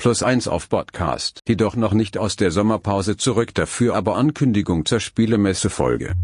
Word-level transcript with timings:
Plus 0.00 0.22
eins 0.22 0.48
auf 0.48 0.70
Podcast. 0.70 1.42
Jedoch 1.46 1.76
noch 1.76 1.92
nicht 1.92 2.16
aus 2.16 2.34
der 2.34 2.50
Sommerpause 2.50 3.18
zurück, 3.18 3.54
dafür 3.54 3.96
aber 3.96 4.16
Ankündigung 4.16 4.86
zur 4.86 4.98
Spielemesse-Folge. 4.98 6.14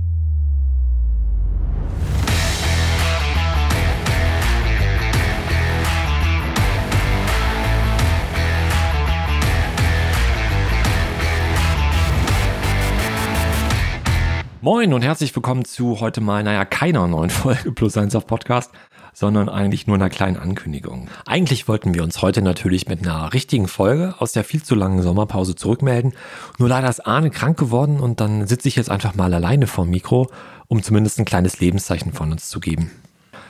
Moin 14.63 14.95
und 14.95 15.03
herzlich 15.03 15.37
willkommen 15.37 15.67
zu 15.67 16.01
heute 16.01 16.23
mal, 16.23 16.43
naja, 16.43 16.65
keiner 16.65 17.07
neuen 17.09 17.29
Folge 17.29 17.73
Plus 17.73 17.99
eins 17.99 18.15
auf 18.17 18.27
Podcast, 18.27 18.73
sondern 19.19 19.49
eigentlich 19.49 19.87
nur 19.87 19.97
einer 19.97 20.11
kleinen 20.11 20.37
Ankündigung. 20.37 21.09
Eigentlich 21.25 21.69
wollten 21.69 21.95
wir 21.95 22.03
uns 22.03 22.21
heute 22.21 22.43
natürlich 22.43 22.87
mit 22.87 23.01
einer 23.01 23.33
richtigen 23.33 23.67
Folge 23.67 24.15
aus 24.19 24.33
der 24.33 24.45
viel 24.45 24.63
zu 24.63 24.75
langen 24.75 25.01
Sommerpause 25.01 25.55
zurückmelden. 25.55 26.13
Nur 26.59 26.69
leider 26.69 26.91
ist 26.91 27.07
Arne 27.07 27.31
krank 27.31 27.59
geworden 27.59 27.99
und 27.99 28.21
dann 28.21 28.47
sitze 28.47 28.69
ich 28.69 28.77
jetzt 28.77 28.91
einfach 28.91 29.15
mal 29.15 29.33
alleine 29.33 29.69
vorm 29.69 29.89
Mikro, 29.89 30.29
um 30.69 30.83
zumindest 30.83 31.19
ein 31.19 31.25
kleines 31.25 31.61
Lebenszeichen 31.61 32.13
von 32.13 32.31
uns 32.31 32.51
zu 32.51 32.61
geben. 32.61 32.91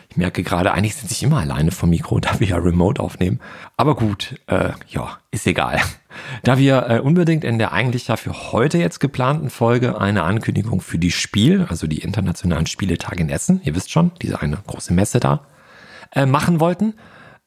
Ich 0.09 0.17
merke 0.17 0.45
gerade, 0.45 0.71
eigentlich 0.71 0.95
sitze 0.95 1.15
ich 1.15 1.25
immer 1.25 1.39
alleine 1.39 1.73
vom 1.73 1.91
Mikro, 1.91 2.21
da 2.21 2.39
wir 2.39 2.47
ja 2.47 2.59
remote 2.59 3.03
aufnehmen. 3.03 3.41
Aber 3.77 3.97
gut, 3.97 4.37
äh, 4.47 4.71
ja, 4.89 5.19
ist 5.33 5.49
egal. 5.49 5.81
Da 6.45 6.59
wir 6.59 6.89
äh, 6.89 7.01
unbedingt 7.01 7.43
in 7.43 7.59
der 7.59 7.73
eigentlich 7.73 8.07
ja 8.07 8.17
für 8.17 8.53
heute 8.53 8.79
jetzt 8.79 9.01
geplanten 9.01 9.51
Folge 9.51 10.01
eine 10.01 10.23
Ankündigung 10.23 10.81
für 10.81 11.01
die 11.01 11.11
Spiel, 11.11 11.67
also 11.69 11.89
die 11.89 11.99
internationalen 11.99 12.67
Spieletage 12.67 13.21
in 13.21 13.31
Essen, 13.31 13.61
ihr 13.65 13.75
wisst 13.75 13.91
schon, 13.91 14.13
diese 14.23 14.41
eine 14.41 14.59
große 14.65 14.95
Messe 14.95 15.19
da, 15.19 15.45
äh, 16.13 16.27
machen 16.27 16.61
wollten, 16.61 16.95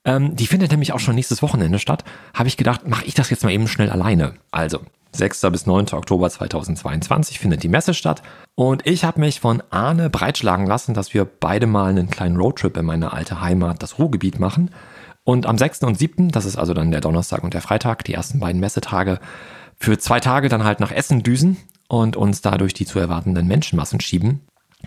ähm, 0.05 0.35
die 0.35 0.47
findet 0.47 0.71
nämlich 0.71 0.93
auch 0.93 0.99
schon 0.99 1.15
nächstes 1.15 1.41
Wochenende 1.41 1.79
statt, 1.79 2.03
habe 2.33 2.47
ich 2.47 2.57
gedacht, 2.57 2.87
mache 2.87 3.05
ich 3.05 3.13
das 3.13 3.29
jetzt 3.29 3.43
mal 3.43 3.51
eben 3.51 3.67
schnell 3.67 3.89
alleine. 3.89 4.33
Also, 4.51 4.79
6. 5.11 5.41
bis 5.51 5.65
9. 5.65 5.87
Oktober 5.93 6.29
2022 6.29 7.39
findet 7.39 7.63
die 7.63 7.67
Messe 7.67 7.93
statt. 7.93 8.21
Und 8.55 8.85
ich 8.85 9.03
habe 9.03 9.19
mich 9.19 9.39
von 9.39 9.63
Arne 9.71 10.09
breitschlagen 10.09 10.67
lassen, 10.67 10.93
dass 10.93 11.13
wir 11.13 11.25
beide 11.25 11.67
mal 11.67 11.89
einen 11.89 12.09
kleinen 12.09 12.37
Roadtrip 12.37 12.77
in 12.77 12.85
meine 12.85 13.11
alte 13.11 13.41
Heimat, 13.41 13.81
das 13.81 13.97
Ruhrgebiet, 13.97 14.39
machen. 14.39 14.69
Und 15.23 15.45
am 15.45 15.57
6. 15.57 15.83
und 15.83 15.97
7., 15.97 16.29
das 16.29 16.45
ist 16.45 16.57
also 16.57 16.73
dann 16.73 16.91
der 16.91 17.01
Donnerstag 17.01 17.43
und 17.43 17.53
der 17.53 17.61
Freitag, 17.61 18.03
die 18.03 18.13
ersten 18.13 18.39
beiden 18.39 18.61
Messetage, 18.61 19.19
für 19.79 19.97
zwei 19.97 20.19
Tage 20.19 20.49
dann 20.49 20.63
halt 20.63 20.79
nach 20.79 20.91
Essen 20.91 21.23
düsen 21.23 21.57
und 21.87 22.15
uns 22.15 22.41
dadurch 22.41 22.73
die 22.73 22.85
zu 22.85 22.99
erwartenden 22.99 23.47
Menschenmassen 23.47 23.99
schieben. 24.01 24.41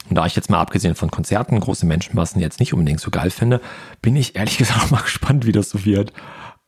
Und 0.08 0.16
da 0.16 0.26
ich 0.26 0.36
jetzt 0.36 0.50
mal 0.50 0.60
abgesehen 0.60 0.94
von 0.94 1.10
Konzerten 1.10 1.58
große 1.60 1.86
Menschenmassen 1.86 2.40
jetzt 2.40 2.60
nicht 2.60 2.72
unbedingt 2.72 3.00
so 3.00 3.10
geil 3.10 3.30
finde, 3.30 3.60
bin 4.00 4.16
ich 4.16 4.36
ehrlich 4.36 4.58
gesagt 4.58 4.84
auch 4.84 4.90
mal 4.90 5.02
gespannt, 5.02 5.46
wie 5.46 5.52
das 5.52 5.70
so 5.70 5.84
wird. 5.84 6.12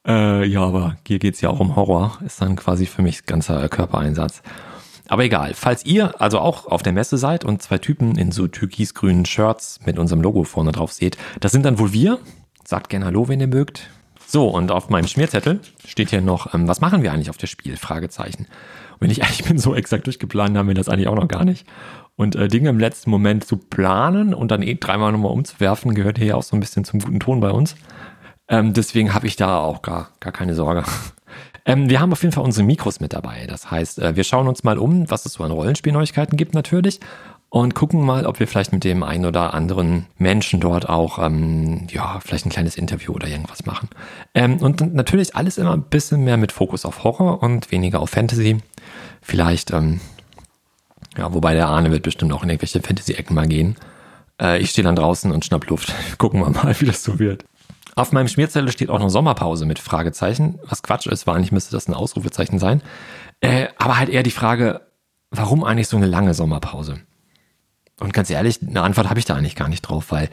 Äh, 0.07 0.45
ja, 0.47 0.61
aber 0.61 0.97
hier 1.07 1.19
geht's 1.19 1.41
ja 1.41 1.49
auch 1.49 1.61
um 1.61 1.77
Horror. 1.77 2.19
Ist 2.25 2.41
dann 2.41 2.57
quasi 2.57 2.87
für 2.87 3.03
mich 3.03 3.27
ganzer 3.27 3.69
Körpereinsatz. 3.69 4.43
Aber 5.09 5.25
egal, 5.25 5.53
falls 5.55 5.85
ihr 5.85 6.21
also 6.21 6.39
auch 6.39 6.67
auf 6.67 6.83
der 6.83 6.93
Messe 6.93 7.19
seid 7.19 7.45
und 7.45 7.63
zwei 7.63 7.79
Typen 7.79 8.17
in 8.17 8.33
so 8.33 8.49
türkisgrünen 8.49 9.27
Shirts 9.27 9.81
mit 9.85 9.99
unserem 9.99 10.23
Logo 10.23 10.45
vorne 10.45 10.73
drauf 10.73 10.93
seht, 10.93 11.19
das 11.41 11.53
sind 11.53 11.65
dann 11.65 11.79
wohl 11.79 11.93
wir. 11.93 12.19
Sagt 12.67 12.89
gerne 12.89 13.05
Hallo, 13.05 13.29
wenn 13.29 13.41
ihr 13.41 13.47
mögt. 13.47 13.91
So, 14.27 14.49
und 14.49 14.73
auf 14.73 14.89
meinem 14.89 15.07
Schmierzettel 15.07 15.61
steht 15.87 16.11
hier 16.11 16.23
noch, 16.23 16.55
ähm, 16.55 16.67
was 16.67 16.81
machen 16.81 17.03
wir 17.03 17.13
eigentlich 17.13 17.29
auf 17.29 17.37
der 17.37 17.47
Spiel? 17.47 17.77
Fragezeichen. 17.77 18.47
Und 18.93 19.01
wenn 19.01 19.11
ich 19.11 19.21
ehrlich 19.21 19.45
bin, 19.45 19.59
so 19.59 19.75
exakt 19.75 20.07
durchgeplant 20.07 20.57
haben 20.57 20.69
wir 20.69 20.75
das 20.75 20.89
eigentlich 20.89 21.09
auch 21.09 21.15
noch 21.15 21.29
gar 21.29 21.45
nicht. 21.45 21.67
Und 22.17 22.37
äh, 22.37 22.49
Dinge 22.49 22.69
im 22.69 22.79
letzten 22.79 23.11
Moment 23.11 23.45
zu 23.45 23.57
planen 23.57 24.35
und 24.35 24.51
dann 24.51 24.63
eh 24.63 24.75
dreimal 24.75 25.13
nochmal 25.13 25.33
umzuwerfen, 25.33 25.95
gehört 25.95 26.19
hier 26.19 26.29
ja 26.29 26.35
auch 26.37 26.43
so 26.43 26.57
ein 26.57 26.61
bisschen 26.61 26.85
zum 26.85 27.01
guten 27.01 27.21
Ton 27.21 27.41
bei 27.41 27.51
uns. 27.51 27.75
Ähm, 28.49 28.73
deswegen 28.73 29.15
habe 29.15 29.27
ich 29.27 29.37
da 29.37 29.59
auch 29.59 29.83
gar, 29.83 30.11
gar 30.21 30.33
keine 30.33 30.55
Sorge. 30.55 30.85
Ähm, 31.67 31.89
wir 31.89 31.99
haben 31.99 32.13
auf 32.13 32.21
jeden 32.21 32.35
Fall 32.35 32.45
unsere 32.45 32.67
Mikros 32.67 33.01
mit 33.01 33.15
dabei. 33.15 33.47
Das 33.47 33.71
heißt, 33.71 33.99
äh, 33.99 34.17
wir 34.17 34.25
schauen 34.25 34.49
uns 34.49 34.65
mal 34.65 34.77
um, 34.77 35.11
was 35.11 35.25
es 35.25 35.33
so 35.33 35.45
an 35.45 35.51
Rollenspielneuigkeiten 35.51 36.37
gibt 36.37 36.53
natürlich 36.53 37.01
und 37.55 37.77
gucken 37.77 38.05
mal, 38.05 38.27
ob 38.27 38.41
wir 38.41 38.49
vielleicht 38.49 38.73
mit 38.73 38.83
dem 38.83 39.05
einen 39.05 39.27
oder 39.27 39.55
anderen 39.55 40.07
Menschen 40.19 40.59
dort 40.59 40.89
auch, 40.89 41.21
ähm, 41.21 41.87
ja, 41.89 42.19
vielleicht 42.19 42.47
ein 42.47 42.51
kleines 42.51 42.77
Interview 42.77 43.13
oder 43.13 43.29
irgendwas 43.29 43.65
machen. 43.65 43.91
Ähm, 44.35 44.59
und 44.59 44.93
natürlich 44.93 45.37
alles 45.37 45.57
immer 45.57 45.73
ein 45.73 45.85
bisschen 45.85 46.25
mehr 46.25 46.37
mit 46.37 46.51
Fokus 46.51 46.85
auf 46.85 47.05
Horror 47.05 47.45
und 47.45 47.71
weniger 47.71 48.01
auf 48.01 48.11
Fantasy. 48.11 48.59
Vielleicht, 49.23 49.73
ähm, 49.73 50.01
ja, 51.17 51.33
wobei 51.33 51.55
der 51.55 51.69
Arne 51.69 51.91
wird 51.91 52.03
bestimmt 52.03 52.33
auch 52.33 52.43
in 52.43 52.51
irgendwelche 52.51 52.81
Fantasy-Ecken 52.81 53.35
mal 53.35 53.47
gehen. 53.47 53.77
Äh, 54.41 54.61
ich 54.61 54.71
stehe 54.71 54.85
dann 54.85 54.97
draußen 54.97 55.31
und 55.33 55.45
schnapp 55.45 55.67
Luft. 55.69 55.93
Gucken 56.19 56.41
wir 56.41 56.51
mal, 56.51 56.79
wie 56.81 56.87
das 56.87 57.03
so 57.03 57.19
wird. 57.19 57.45
Auf 57.97 58.13
meinem 58.13 58.29
Schmierzettel 58.29 58.73
steht 58.73 58.91
auch 58.91 58.99
noch 58.99 59.09
Sommerpause 59.09 59.67
mit 59.67 59.79
Fragezeichen, 59.79 60.59
was 60.69 60.83
Quatsch 60.83 61.07
ist, 61.07 61.29
eigentlich 61.29 61.53
müsste 61.53 61.73
das 61.73 61.87
ein 61.87 61.95
Ausrufezeichen 61.95 62.59
sein. 62.59 62.83
Äh, 63.41 63.69
aber 63.79 63.99
halt 63.99 64.09
eher 64.09 64.25
die 64.25 64.33
Frage, 64.33 64.81
warum 65.31 65.63
eigentlich 65.63 65.89
so 65.89 65.97
eine 65.97 66.07
lange 66.07 66.35
Sommerpause? 66.35 67.01
Und 68.01 68.13
ganz 68.13 68.31
ehrlich, 68.31 68.61
eine 68.61 68.83
Antwort 68.83 69.09
habe 69.09 69.21
ich 69.21 69.25
da 69.25 69.37
eigentlich 69.37 69.55
gar 69.55 69.69
nicht 69.69 69.83
drauf, 69.83 70.11
weil 70.11 70.29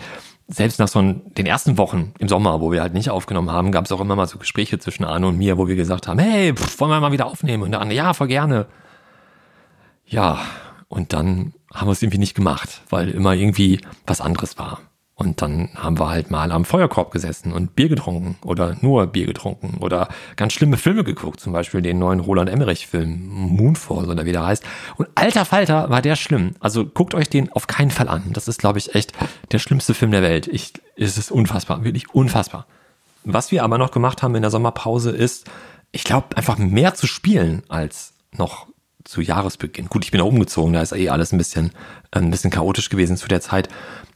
selbst 0.48 0.80
nach 0.80 0.88
so 0.88 1.02
den 1.02 1.46
ersten 1.46 1.78
Wochen 1.78 2.14
im 2.18 2.28
Sommer, 2.28 2.60
wo 2.62 2.72
wir 2.72 2.82
halt 2.82 2.94
nicht 2.94 3.10
aufgenommen 3.10 3.52
haben, 3.52 3.72
gab 3.72 3.86
es 3.86 3.92
auch 3.92 4.02
immer 4.02 4.16
mal 4.16 4.28
so 4.28 4.40
Gespräche 4.40 4.80
zwischen 4.80 5.06
Arne 5.06 5.28
und 5.28 5.38
mir, 5.38 5.58
wo 5.58 5.68
wir 5.68 5.76
gesagt 5.76 6.08
haben, 6.08 6.20
hey, 6.20 6.54
pff, 6.54 6.80
wollen 6.80 6.92
wir 6.92 7.00
mal 7.00 7.12
wieder 7.12 7.28
aufnehmen? 7.28 7.64
Und 7.64 7.72
der 7.72 7.80
Arne, 7.80 7.94
ja, 7.94 8.14
voll 8.14 8.28
gerne. 8.28 8.66
Ja, 10.06 10.40
und 10.92 11.14
dann 11.14 11.54
haben 11.74 11.88
wir 11.88 11.94
es 11.94 12.02
irgendwie 12.02 12.18
nicht 12.18 12.36
gemacht, 12.36 12.82
weil 12.90 13.10
immer 13.10 13.34
irgendwie 13.34 13.80
was 14.06 14.20
anderes 14.20 14.58
war. 14.58 14.82
Und 15.16 15.42
dann 15.42 15.70
haben 15.76 16.00
wir 16.00 16.10
halt 16.10 16.32
mal 16.32 16.52
am 16.52 16.66
Feuerkorb 16.66 17.12
gesessen 17.12 17.54
und 17.54 17.76
Bier 17.76 17.90
getrunken 17.90 18.38
oder 18.44 18.76
nur 18.82 19.08
Bier 19.08 19.26
getrunken 19.26 19.78
oder 19.80 20.10
ganz 20.36 20.52
schlimme 20.52 20.78
Filme 20.78 21.04
geguckt, 21.04 21.40
zum 21.40 21.54
Beispiel 21.54 21.82
den 21.82 22.00
neuen 22.00 22.20
Roland 22.20 22.50
Emmerich-Film 22.50 23.28
Moonfall 23.30 24.10
oder 24.10 24.26
wie 24.26 24.32
der 24.32 24.46
heißt. 24.46 24.64
Und 24.98 25.08
alter 25.16 25.46
Falter 25.46 25.90
war 25.90 26.02
der 26.02 26.16
schlimm. 26.16 26.56
Also 26.60 26.86
guckt 26.86 27.14
euch 27.14 27.30
den 27.30 27.52
auf 27.52 27.68
keinen 27.68 27.92
Fall 27.92 28.10
an. 28.10 28.32
Das 28.34 28.48
ist, 28.48 28.60
glaube 28.60 28.80
ich, 28.80 28.94
echt 28.96 29.14
der 29.52 29.60
schlimmste 29.60 29.94
Film 29.94 30.12
der 30.12 30.24
Welt. 30.24 30.48
Ich, 30.48 30.74
es 30.98 31.18
ist 31.18 31.32
unfassbar, 31.32 31.84
wirklich 31.86 32.14
unfassbar. 32.14 32.66
Was 33.24 33.52
wir 33.52 33.64
aber 33.64 33.78
noch 33.78 33.92
gemacht 33.92 34.24
haben 34.24 34.36
in 34.36 34.42
der 34.42 34.52
Sommerpause 34.52 35.12
ist, 35.12 35.50
ich 35.92 36.04
glaube, 36.04 36.36
einfach 36.36 36.58
mehr 36.58 36.96
zu 36.96 37.06
spielen 37.06 37.64
als 37.70 38.14
noch 38.36 38.71
zu 39.04 39.22
Jahresbeginn. 39.22 39.88
Gut, 39.88 40.06
ich 40.06 40.12
bin 40.12 40.20
da 40.20 40.26
umgezogen, 40.26 40.74
da 40.74 40.82
ist 40.82 40.94
eh 40.94 41.10
alles 41.10 41.32
ein 41.32 41.38
bisschen, 41.38 41.72
ein 42.12 42.32
bisschen 42.32 42.52
chaotisch 42.52 42.90
gewesen 42.90 43.18
zu 43.18 43.28
der 43.28 43.42
Zeit. 43.42 43.70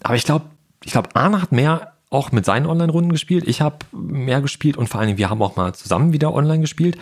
Aber 0.04 0.16
ich 0.16 0.24
glaube, 0.24 0.46
ich 0.84 0.92
glaube, 0.92 1.10
Arne 1.14 1.42
hat 1.42 1.52
mehr 1.52 1.94
auch 2.10 2.32
mit 2.32 2.46
seinen 2.46 2.66
Online-Runden 2.66 3.12
gespielt. 3.12 3.48
Ich 3.48 3.62
habe 3.62 3.78
mehr 3.92 4.42
gespielt 4.42 4.78
und 4.78 4.88
vor 4.88 5.00
allen 5.00 5.08
Dingen, 5.08 5.18
wir 5.18 5.30
haben 5.30 5.42
auch 5.42 5.56
mal 5.56 5.74
zusammen 5.74 6.14
wieder 6.14 6.34
online 6.34 6.62
gespielt. 6.62 6.98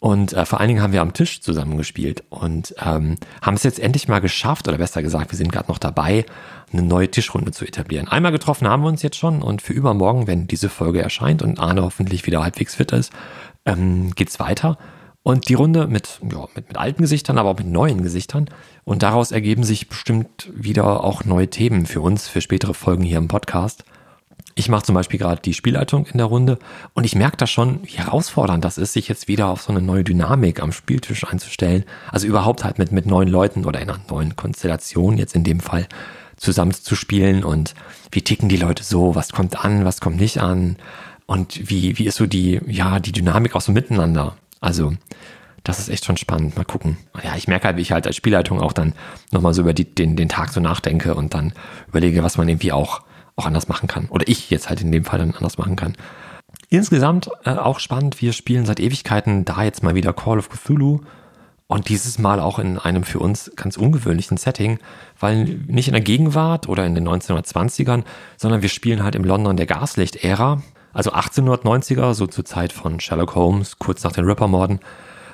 Und 0.00 0.32
äh, 0.32 0.44
vor 0.44 0.60
allen 0.60 0.68
Dingen 0.68 0.82
haben 0.82 0.92
wir 0.92 1.02
am 1.02 1.12
Tisch 1.12 1.40
zusammen 1.40 1.76
gespielt 1.76 2.22
und 2.30 2.72
ähm, 2.78 3.16
haben 3.42 3.54
es 3.54 3.64
jetzt 3.64 3.80
endlich 3.80 4.06
mal 4.06 4.20
geschafft, 4.20 4.68
oder 4.68 4.78
besser 4.78 5.02
gesagt, 5.02 5.32
wir 5.32 5.36
sind 5.36 5.50
gerade 5.50 5.68
noch 5.68 5.78
dabei, 5.78 6.24
eine 6.72 6.82
neue 6.82 7.10
Tischrunde 7.10 7.50
zu 7.50 7.64
etablieren. 7.64 8.06
Einmal 8.06 8.30
getroffen 8.30 8.68
haben 8.68 8.82
wir 8.84 8.88
uns 8.88 9.02
jetzt 9.02 9.16
schon 9.16 9.42
und 9.42 9.60
für 9.60 9.72
übermorgen, 9.72 10.28
wenn 10.28 10.46
diese 10.46 10.68
Folge 10.68 11.02
erscheint 11.02 11.42
und 11.42 11.58
Arne 11.58 11.82
hoffentlich 11.82 12.26
wieder 12.26 12.44
halbwegs 12.44 12.76
fit 12.76 12.92
ist, 12.92 13.12
ähm, 13.66 14.12
geht's 14.14 14.38
weiter. 14.38 14.78
Und 15.22 15.48
die 15.48 15.54
Runde 15.54 15.86
mit, 15.86 16.20
ja, 16.30 16.46
mit, 16.54 16.68
mit 16.68 16.76
alten 16.76 17.02
Gesichtern, 17.02 17.38
aber 17.38 17.50
auch 17.50 17.58
mit 17.58 17.66
neuen 17.66 18.02
Gesichtern. 18.02 18.48
Und 18.84 19.02
daraus 19.02 19.30
ergeben 19.30 19.64
sich 19.64 19.88
bestimmt 19.88 20.50
wieder 20.54 21.04
auch 21.04 21.24
neue 21.24 21.50
Themen 21.50 21.86
für 21.86 22.00
uns, 22.00 22.28
für 22.28 22.40
spätere 22.40 22.72
Folgen 22.72 23.02
hier 23.02 23.18
im 23.18 23.28
Podcast. 23.28 23.84
Ich 24.58 24.68
mache 24.68 24.82
zum 24.82 24.96
Beispiel 24.96 25.20
gerade 25.20 25.40
die 25.40 25.54
Spielleitung 25.54 26.06
in 26.06 26.18
der 26.18 26.26
Runde 26.26 26.58
und 26.92 27.04
ich 27.04 27.14
merke 27.14 27.36
da 27.36 27.46
schon, 27.46 27.78
wie 27.84 27.98
herausfordernd 27.98 28.64
das 28.64 28.76
ist, 28.76 28.92
sich 28.92 29.06
jetzt 29.06 29.28
wieder 29.28 29.46
auf 29.46 29.62
so 29.62 29.70
eine 29.70 29.80
neue 29.80 30.02
Dynamik 30.02 30.60
am 30.60 30.72
Spieltisch 30.72 31.24
einzustellen. 31.24 31.84
Also 32.10 32.26
überhaupt 32.26 32.64
halt 32.64 32.76
mit, 32.76 32.90
mit 32.90 33.06
neuen 33.06 33.28
Leuten 33.28 33.64
oder 33.64 33.80
in 33.80 33.88
einer 33.88 34.00
neuen 34.10 34.34
Konstellation 34.34 35.16
jetzt 35.16 35.36
in 35.36 35.44
dem 35.44 35.60
Fall 35.60 35.86
zusammen 36.36 36.72
zu 36.72 36.96
spielen 36.96 37.44
und 37.44 37.74
wie 38.10 38.22
ticken 38.22 38.48
die 38.48 38.56
Leute 38.56 38.82
so, 38.82 39.14
was 39.14 39.30
kommt 39.30 39.64
an, 39.64 39.84
was 39.84 40.00
kommt 40.00 40.16
nicht 40.16 40.40
an 40.40 40.76
und 41.26 41.70
wie, 41.70 41.96
wie 41.98 42.06
ist 42.06 42.16
so 42.16 42.26
die, 42.26 42.60
ja, 42.66 42.98
die 42.98 43.12
Dynamik 43.12 43.54
auch 43.54 43.60
so 43.60 43.70
miteinander. 43.70 44.36
Also, 44.60 44.94
das 45.64 45.78
ist 45.78 45.88
echt 45.88 46.04
schon 46.04 46.16
spannend. 46.16 46.56
Mal 46.56 46.64
gucken. 46.64 46.96
Ja, 47.22 47.36
ich 47.36 47.48
merke 47.48 47.66
halt, 47.66 47.76
wie 47.76 47.82
ich 47.82 47.92
halt 47.92 48.06
als 48.06 48.16
Spielleitung 48.16 48.60
auch 48.60 48.72
dann 48.72 48.94
nochmal 49.32 49.54
so 49.54 49.62
über 49.62 49.74
die, 49.74 49.84
den, 49.84 50.16
den 50.16 50.28
Tag 50.28 50.50
so 50.50 50.60
nachdenke 50.60 51.14
und 51.14 51.34
dann 51.34 51.52
überlege, 51.88 52.22
was 52.22 52.38
man 52.38 52.48
irgendwie 52.48 52.72
auch, 52.72 53.02
auch 53.36 53.46
anders 53.46 53.68
machen 53.68 53.88
kann. 53.88 54.06
Oder 54.08 54.26
ich 54.28 54.50
jetzt 54.50 54.68
halt 54.68 54.80
in 54.80 54.92
dem 54.92 55.04
Fall 55.04 55.18
dann 55.18 55.34
anders 55.34 55.58
machen 55.58 55.76
kann. 55.76 55.96
Insgesamt 56.70 57.30
äh, 57.44 57.50
auch 57.50 57.80
spannend. 57.80 58.20
Wir 58.20 58.32
spielen 58.32 58.66
seit 58.66 58.80
Ewigkeiten 58.80 59.44
da 59.44 59.62
jetzt 59.62 59.82
mal 59.82 59.94
wieder 59.94 60.12
Call 60.12 60.38
of 60.38 60.48
Cthulhu. 60.48 61.00
Und 61.66 61.90
dieses 61.90 62.18
Mal 62.18 62.40
auch 62.40 62.58
in 62.58 62.78
einem 62.78 63.02
für 63.02 63.18
uns 63.18 63.52
ganz 63.54 63.76
ungewöhnlichen 63.76 64.38
Setting, 64.38 64.78
weil 65.20 65.44
nicht 65.66 65.86
in 65.86 65.92
der 65.92 66.00
Gegenwart 66.00 66.66
oder 66.66 66.86
in 66.86 66.94
den 66.94 67.06
1920ern, 67.06 68.04
sondern 68.38 68.62
wir 68.62 68.70
spielen 68.70 69.02
halt 69.02 69.14
im 69.14 69.24
London 69.24 69.58
der 69.58 69.66
Gaslicht-Ära. 69.66 70.62
Also 70.98 71.12
1890er, 71.12 72.12
so 72.12 72.26
zur 72.26 72.44
Zeit 72.44 72.72
von 72.72 72.98
Sherlock 72.98 73.34
Holmes, 73.34 73.78
kurz 73.78 74.02
nach 74.02 74.12
den 74.12 74.24
Ripper-Morden. 74.24 74.80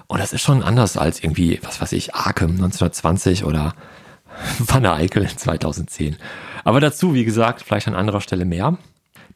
Und 0.07 0.21
das 0.21 0.33
ist 0.33 0.43
schon 0.43 0.63
anders 0.63 0.97
als 0.97 1.23
irgendwie, 1.25 1.59
was 1.63 1.81
weiß 1.81 1.93
ich, 1.93 2.15
Arkham 2.15 2.51
1920 2.51 3.45
oder 3.45 3.75
Van 4.59 4.85
Eickel 4.85 5.27
2010. 5.27 6.17
Aber 6.65 6.81
dazu, 6.81 7.15
wie 7.15 7.25
gesagt, 7.25 7.63
vielleicht 7.63 7.89
an 7.89 7.95
anderer 7.95 8.21
Stelle 8.21 8.45
mehr. 8.45 8.77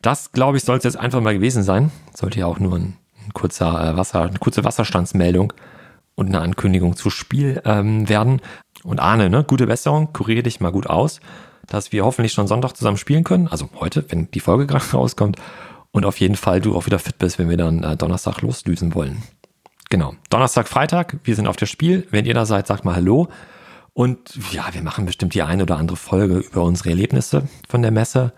Das, 0.03 0.33
glaube 0.33 0.59
ich, 0.59 0.65
soll 0.65 0.77
es 0.77 0.85
jetzt 0.85 0.99
einfach 0.99 1.21
mal 1.21 1.35
gewesen 1.35 1.63
sein. 1.63 1.91
Sollte 2.15 2.41
ja 2.41 2.47
auch 2.47 2.59
nur 2.59 2.77
ein 2.77 2.97
ein 3.29 3.35
kurzer 3.35 3.93
äh, 3.93 3.97
Wasser, 3.97 4.23
eine 4.23 4.39
kurze 4.39 4.65
Wasserstandsmeldung 4.65 5.53
und 6.15 6.29
eine 6.29 6.41
Ankündigung 6.41 6.97
zu 6.97 7.11
Spiel 7.11 7.63
ähm, 7.65 8.09
werden. 8.09 8.41
Und 8.83 9.01
Arne, 9.01 9.31
ne, 9.31 9.45
gute 9.45 9.67
Besserung, 9.67 10.13
kuriere 10.13 10.43
dich 10.43 10.61
mal 10.61 10.73
gut 10.73 10.87
aus, 10.87 11.21
dass 11.67 11.93
wir 11.93 12.05
hoffentlich 12.05 12.33
schon 12.33 12.49
Sonntag 12.49 12.75
zusammen 12.75 12.97
spielen 12.97 13.25
können. 13.25 13.49
Also 13.49 13.69
heute, 13.79 14.05
wenn 14.09 14.31
die 14.31 14.41
Folge 14.41 14.67
gerade 14.69 14.91
rauskommt. 14.93 15.37
Und 15.99 16.05
auf 16.05 16.21
jeden 16.21 16.37
Fall 16.37 16.61
du 16.61 16.77
auch 16.77 16.87
wieder 16.87 17.01
fit 17.01 17.19
bist, 17.19 17.41
wenn 17.41 17.51
wir 17.51 17.57
dann 17.57 17.83
äh, 17.83 17.97
Donnerstag 17.97 18.41
loslösen 18.41 18.95
wollen. 18.95 19.21
Genau. 19.91 20.15
Donnerstag, 20.31 20.69
Freitag, 20.69 21.17
wir 21.25 21.35
sind 21.35 21.49
auf 21.49 21.57
das 21.57 21.71
Spiel. 21.71 22.07
Wenn 22.13 22.25
ihr 22.25 22.35
da 22.35 22.47
seid, 22.47 22.69
sagt 22.69 22.85
mal 22.85 22.95
Hallo. 22.95 23.27
Und 23.95 24.39
ja, 24.53 24.69
wir 24.71 24.83
machen 24.83 25.07
bestimmt 25.07 25.35
die 25.35 25.43
eine 25.43 25.65
oder 25.65 25.77
andere 25.77 25.97
Folge 25.97 26.37
über 26.37 26.63
unsere 26.63 26.91
Erlebnisse 26.91 27.49
von 27.69 27.83
der 27.83 27.91
Messe. 27.91 28.33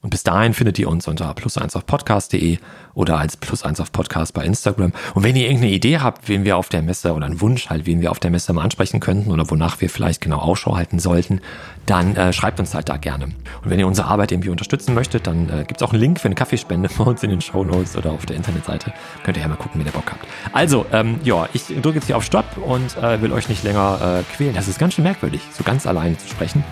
Und 0.00 0.10
bis 0.10 0.22
dahin 0.22 0.54
findet 0.54 0.78
ihr 0.78 0.88
uns 0.88 1.08
unter 1.08 1.28
plus1 1.32 1.76
auf 1.76 1.84
podcast.de 1.84 2.58
oder 2.94 3.18
als 3.18 3.42
plus1 3.42 3.80
auf 3.80 3.90
Podcast 3.90 4.32
bei 4.32 4.44
Instagram. 4.44 4.92
Und 5.14 5.24
wenn 5.24 5.34
ihr 5.34 5.46
irgendeine 5.46 5.72
Idee 5.72 5.98
habt, 5.98 6.28
wen 6.28 6.44
wir 6.44 6.56
auf 6.56 6.68
der 6.68 6.82
Messe 6.82 7.14
oder 7.14 7.26
einen 7.26 7.40
Wunsch 7.40 7.68
halt, 7.68 7.84
wen 7.84 8.00
wir 8.00 8.12
auf 8.12 8.20
der 8.20 8.30
Messe 8.30 8.52
mal 8.52 8.62
ansprechen 8.62 9.00
könnten 9.00 9.32
oder 9.32 9.50
wonach 9.50 9.80
wir 9.80 9.90
vielleicht 9.90 10.20
genau 10.20 10.38
Ausschau 10.38 10.76
halten 10.76 11.00
sollten, 11.00 11.40
dann 11.86 12.14
äh, 12.14 12.32
schreibt 12.32 12.60
uns 12.60 12.74
halt 12.74 12.88
da 12.88 12.96
gerne. 12.96 13.24
Und 13.24 13.70
wenn 13.70 13.80
ihr 13.80 13.88
unsere 13.88 14.06
Arbeit 14.06 14.30
irgendwie 14.30 14.50
unterstützen 14.50 14.94
möchtet, 14.94 15.26
dann 15.26 15.48
äh, 15.48 15.64
gibt 15.64 15.80
es 15.80 15.82
auch 15.82 15.92
einen 15.92 16.00
Link 16.00 16.20
für 16.20 16.26
eine 16.26 16.36
Kaffeespende 16.36 16.88
bei 16.96 17.02
uns 17.02 17.24
in 17.24 17.30
den 17.30 17.40
Show 17.40 17.64
Notes 17.64 17.96
oder 17.96 18.12
auf 18.12 18.24
der 18.24 18.36
Internetseite. 18.36 18.92
Könnt 19.24 19.36
ihr 19.36 19.42
ja 19.42 19.48
mal 19.48 19.56
gucken, 19.56 19.80
wenn 19.80 19.86
ihr 19.86 19.92
Bock 19.92 20.12
habt. 20.12 20.24
Also, 20.52 20.86
ähm, 20.92 21.18
ja, 21.24 21.48
ich 21.54 21.64
drücke 21.66 21.96
jetzt 21.96 22.06
hier 22.06 22.16
auf 22.16 22.24
Stopp 22.24 22.56
und 22.56 22.96
äh, 22.98 23.20
will 23.20 23.32
euch 23.32 23.48
nicht 23.48 23.64
länger 23.64 24.20
äh, 24.20 24.36
quälen. 24.36 24.54
Das 24.54 24.68
ist 24.68 24.78
ganz 24.78 24.94
schön 24.94 25.02
merkwürdig, 25.02 25.40
so 25.52 25.64
ganz 25.64 25.88
alleine 25.88 26.16
zu 26.16 26.28
sprechen. 26.28 26.62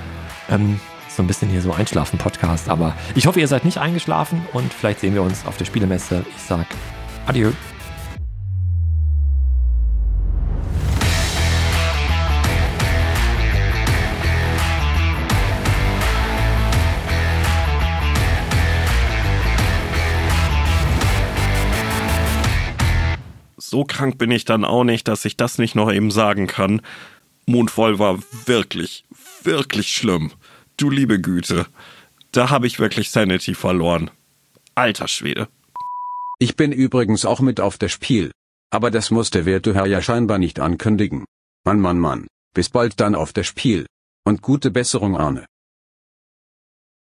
Ähm, 0.49 0.78
so 1.17 1.23
ein 1.23 1.27
bisschen 1.27 1.49
hier 1.49 1.63
so 1.63 1.73
Einschlafen-Podcast. 1.73 2.69
Aber 2.69 2.95
ich 3.15 3.27
hoffe, 3.27 3.41
ihr 3.41 3.49
seid 3.49 3.65
nicht 3.65 3.79
eingeschlafen 3.79 4.47
und 4.53 4.73
vielleicht 4.73 5.01
sehen 5.01 5.15
wir 5.15 5.23
uns 5.23 5.47
auf 5.47 5.57
der 5.57 5.65
Spielemesse. 5.65 6.25
Ich 6.37 6.43
sag 6.43 6.67
Adieu. 7.27 7.51
So 23.59 23.85
krank 23.85 24.17
bin 24.17 24.31
ich 24.31 24.45
dann 24.45 24.65
auch 24.65 24.85
nicht, 24.85 25.09
dass 25.09 25.25
ich 25.25 25.37
das 25.37 25.59
nicht 25.59 25.75
noch 25.75 25.93
eben 25.93 26.11
sagen 26.11 26.47
kann. 26.47 26.81
Mondvoll 27.47 27.99
war 27.99 28.19
wirklich, 28.47 29.05
wirklich 29.43 29.93
schlimm. 29.93 30.33
Du 30.78 30.90
liebe 30.90 31.19
Güte. 31.20 31.67
Da 32.32 32.50
habe 32.50 32.67
ich 32.67 32.78
wirklich 32.78 33.11
Sanity 33.11 33.55
verloren. 33.55 34.11
Alter 34.75 35.08
Schwede. 35.08 35.49
Ich 36.38 36.55
bin 36.55 36.70
übrigens 36.70 37.25
auch 37.25 37.40
mit 37.40 37.61
auf 37.61 37.78
das 37.78 37.93
Spiel. 37.93 38.31
Aber 38.70 38.90
das 38.90 39.11
muss 39.11 39.31
der 39.31 39.46
werte 39.46 39.75
Herr 39.75 39.87
ja 39.87 40.02
scheinbar 40.02 40.38
nicht 40.38 40.61
ankündigen. 40.61 41.25
Mann, 41.64 41.81
Mann, 41.81 41.99
Mann. 41.99 42.26
Bis 42.52 42.69
bald 42.69 43.00
dann 43.00 43.14
auf 43.14 43.32
das 43.32 43.46
Spiel. 43.46 43.87
Und 44.25 44.43
gute 44.43 44.70
Besserung, 44.70 45.17
Arne. 45.17 45.46